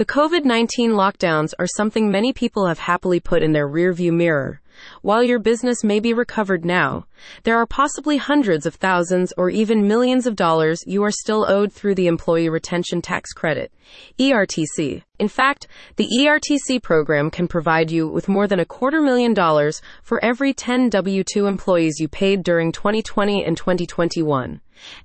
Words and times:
The 0.00 0.06
COVID 0.06 0.46
19 0.46 0.92
lockdowns 0.92 1.52
are 1.58 1.66
something 1.66 2.10
many 2.10 2.32
people 2.32 2.66
have 2.68 2.78
happily 2.78 3.20
put 3.20 3.42
in 3.42 3.52
their 3.52 3.68
rearview 3.68 4.12
mirror. 4.14 4.62
While 5.02 5.24
your 5.24 5.38
business 5.40 5.82
may 5.82 5.98
be 6.00 6.12
recovered 6.14 6.64
now, 6.64 7.06
there 7.42 7.56
are 7.56 7.66
possibly 7.66 8.18
hundreds 8.18 8.66
of 8.66 8.76
thousands 8.76 9.32
or 9.36 9.50
even 9.50 9.88
millions 9.88 10.26
of 10.28 10.36
dollars 10.36 10.82
you 10.86 11.02
are 11.02 11.10
still 11.10 11.44
owed 11.48 11.72
through 11.72 11.96
the 11.96 12.06
Employee 12.06 12.48
Retention 12.48 13.02
Tax 13.02 13.32
Credit, 13.32 13.72
ERTC. 14.18 15.02
In 15.18 15.26
fact, 15.28 15.66
the 15.96 16.08
ERTC 16.20 16.80
program 16.84 17.30
can 17.32 17.48
provide 17.48 17.90
you 17.90 18.06
with 18.08 18.28
more 18.28 18.46
than 18.46 18.60
a 18.60 18.64
quarter 18.64 19.00
million 19.02 19.34
dollars 19.34 19.82
for 20.04 20.24
every 20.24 20.54
10 20.54 20.88
W 20.90 21.24
2 21.24 21.46
employees 21.46 21.98
you 21.98 22.06
paid 22.08 22.42
during 22.44 22.70
2020 22.72 23.44
and 23.44 23.56
2021. 23.56 24.60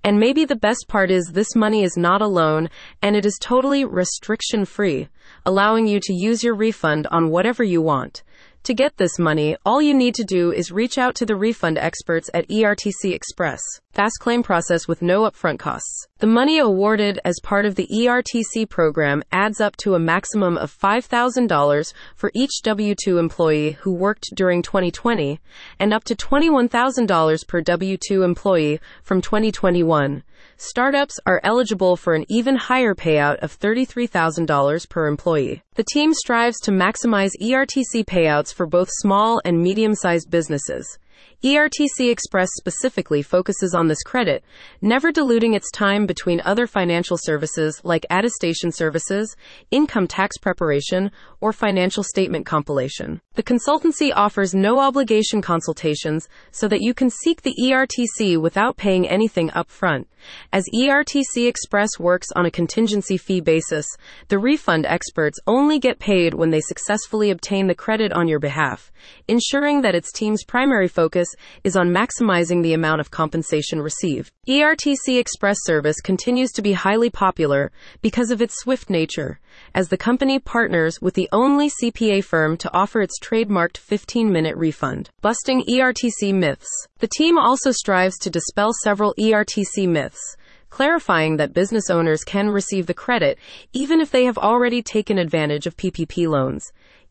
And 0.05 0.19
maybe 0.19 0.45
the 0.45 0.55
best 0.55 0.85
part 0.87 1.09
is 1.11 1.31
this 1.33 1.53
money 1.55 1.81
is 1.83 1.97
not 1.97 2.21
a 2.21 2.27
loan 2.27 2.69
and 3.01 3.15
it 3.17 3.25
is 3.25 3.37
totally 3.41 3.83
restriction 3.83 4.63
free, 4.63 5.09
allowing 5.45 5.85
you 5.87 5.99
to 6.03 6.13
use 6.13 6.43
your 6.43 6.53
refund 6.55 7.07
on 7.07 7.29
whatever 7.31 7.63
you 7.63 7.81
want. 7.81 8.21
To 8.65 8.73
get 8.73 8.97
this 8.97 9.19
money, 9.19 9.55
all 9.63 9.79
you 9.79 9.93
need 9.93 10.15
to 10.15 10.23
do 10.23 10.51
is 10.51 10.71
reach 10.71 10.97
out 10.97 11.13
to 11.17 11.25
the 11.27 11.35
refund 11.35 11.77
experts 11.77 12.31
at 12.33 12.47
ERTC 12.47 13.13
Express. 13.13 13.59
Fast 13.93 14.15
claim 14.19 14.41
process 14.41 14.87
with 14.87 15.03
no 15.03 15.21
upfront 15.29 15.59
costs. 15.59 16.07
The 16.19 16.27
money 16.27 16.59
awarded 16.59 17.19
as 17.25 17.41
part 17.43 17.65
of 17.65 17.75
the 17.75 17.87
ERTC 17.91 18.69
program 18.69 19.21
adds 19.33 19.59
up 19.59 19.75
to 19.83 19.95
a 19.95 19.99
maximum 19.99 20.57
of 20.57 20.71
$5,000 20.71 21.93
for 22.15 22.31
each 22.33 22.61
W 22.63 22.95
2 23.03 23.17
employee 23.17 23.71
who 23.81 23.91
worked 23.93 24.29
during 24.33 24.61
2020, 24.61 25.41
and 25.77 25.93
up 25.93 26.05
to 26.05 26.15
$21,000 26.15 27.47
per 27.49 27.59
W 27.59 27.97
2 28.07 28.23
employee 28.23 28.79
from 29.03 29.19
2021. 29.21 30.23
Startups 30.55 31.19
are 31.25 31.41
eligible 31.43 31.97
for 31.97 32.13
an 32.13 32.23
even 32.29 32.55
higher 32.55 32.95
payout 32.95 33.35
of 33.39 33.59
$33,000 33.59 34.87
per 34.87 35.07
employee. 35.07 35.63
The 35.75 35.83
team 35.83 36.13
strives 36.13 36.61
to 36.61 36.71
maximize 36.71 37.31
ERTC 37.41 38.05
payouts 38.05 38.53
for 38.53 38.65
both 38.65 38.87
small 38.89 39.41
and 39.43 39.59
medium 39.61 39.93
sized 39.93 40.31
businesses. 40.31 40.97
ERTC 41.43 42.11
Express 42.11 42.49
specifically 42.57 43.21
focuses 43.21 43.73
on 43.73 43.87
this 43.87 44.01
credit, 44.03 44.43
never 44.81 45.11
diluting 45.13 45.53
its 45.53 45.71
time 45.71 46.05
between 46.05 46.41
other 46.41 46.67
financial 46.67 47.17
services 47.19 47.79
like 47.83 48.05
attestation 48.09 48.71
services, 48.71 49.35
income 49.71 50.07
tax 50.07 50.37
preparation, 50.37 51.11
or 51.41 51.53
financial 51.53 52.03
statement 52.03 52.45
compilation. 52.45 53.21
The 53.35 53.43
consultancy 53.43 54.13
offers 54.15 54.55
no 54.55 54.79
obligation 54.79 55.41
consultations 55.41 56.29
so 56.51 56.69
that 56.69 56.79
you 56.79 56.93
can 56.93 57.09
seek 57.09 57.41
the 57.41 57.53
ERTC 57.65 58.41
without 58.41 58.77
paying 58.77 59.09
anything 59.09 59.49
upfront. 59.49 60.05
As 60.53 60.63
ERTC 60.73 61.45
Express 61.47 61.99
works 61.99 62.27
on 62.35 62.45
a 62.45 62.51
contingency 62.51 63.17
fee 63.17 63.41
basis, 63.41 63.85
the 64.29 64.39
refund 64.39 64.85
experts 64.85 65.37
only 65.45 65.79
get 65.79 65.99
paid 65.99 66.33
when 66.33 66.49
they 66.49 66.61
successfully 66.61 67.29
obtain 67.29 67.67
the 67.67 67.75
credit 67.75 68.13
on 68.13 68.27
your 68.27 68.39
behalf, 68.39 68.91
ensuring 69.27 69.81
that 69.81 69.93
its 69.95 70.13
team's 70.13 70.45
primary 70.45 70.87
focus 70.87 71.27
is 71.65 71.75
on 71.75 71.93
maximizing 71.93 72.63
the 72.63 72.73
amount 72.73 73.01
of 73.01 73.11
compensation 73.11 73.81
received. 73.81 74.31
ERTC 74.47 75.19
Express 75.19 75.57
service 75.63 75.99
continues 75.99 76.51
to 76.53 76.61
be 76.61 76.71
highly 76.73 77.09
popular 77.09 77.69
because 78.01 78.31
of 78.31 78.41
its 78.41 78.57
swift 78.61 78.89
nature, 78.89 79.39
as 79.75 79.89
the 79.89 79.97
company 79.97 80.39
partners 80.39 81.01
with 81.01 81.13
the 81.13 81.29
only 81.33 81.69
CPA 81.69 82.23
firm 82.23 82.57
to 82.57 82.73
offer 82.73 83.01
its 83.01 83.19
trademarked 83.25 83.77
15 83.77 84.31
minute 84.31 84.55
refund. 84.55 85.09
Busting 85.21 85.63
ERTC 85.63 86.33
myths. 86.33 86.87
The 86.99 87.07
team 87.07 87.37
also 87.39 87.71
strives 87.71 88.17
to 88.19 88.29
dispel 88.29 88.71
several 88.83 89.13
ERTC 89.19 89.87
myths 89.87 90.35
clarifying 90.69 91.37
that 91.37 91.53
business 91.53 91.89
owners 91.89 92.25
can 92.25 92.49
receive 92.49 92.85
the 92.85 92.93
credit 92.93 93.37
even 93.71 94.01
if 94.01 94.11
they 94.11 94.25
have 94.25 94.37
already 94.37 94.81
taken 94.81 95.17
advantage 95.17 95.65
of 95.65 95.77
PPP 95.77 96.27
loans. 96.27 96.65